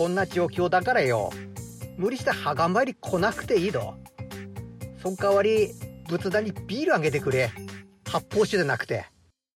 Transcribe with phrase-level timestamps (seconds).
[0.00, 1.30] こんな状況だからよ。
[1.98, 3.96] 無理して墓参り来なくていいど。
[5.02, 5.74] その代わり、
[6.08, 7.50] 仏壇にビールあげてくれ。
[8.08, 9.04] 発泡酒じゃなくて。